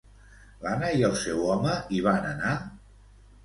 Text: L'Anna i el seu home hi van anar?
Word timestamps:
L'Anna 0.63 0.89
i 1.01 1.05
el 1.11 1.13
seu 1.25 1.45
home 1.51 1.77
hi 1.99 2.03
van 2.09 2.29
anar? 2.33 2.59